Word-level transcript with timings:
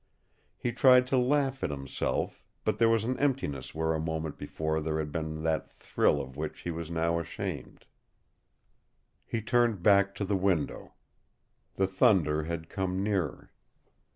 He 0.57 0.71
tried 0.71 1.05
to 1.05 1.17
laugh 1.19 1.63
at 1.63 1.69
himself, 1.69 2.43
but 2.65 2.79
there 2.79 2.89
was 2.89 3.03
an 3.03 3.19
emptiness 3.19 3.75
where 3.75 3.93
a 3.93 3.99
moment 3.99 4.35
before 4.35 4.81
there 4.81 4.97
had 4.97 5.11
been 5.11 5.43
that 5.43 5.69
thrill 5.71 6.19
of 6.19 6.35
which 6.35 6.61
he 6.61 6.71
was 6.71 6.89
now 6.89 7.19
ashamed. 7.19 7.85
He 9.27 9.43
turned 9.43 9.83
back 9.83 10.15
to 10.15 10.25
the 10.25 10.35
window. 10.35 10.95
The 11.75 11.85
thunder 11.85 12.45
had 12.45 12.67
come 12.67 13.03
nearer. 13.03 13.53